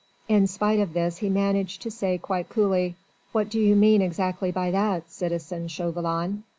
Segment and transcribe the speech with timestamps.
[0.27, 2.95] In spite of this he managed to say quite coolly:
[3.33, 6.41] "What do you mean exactly by that, citizen Chauvelin?"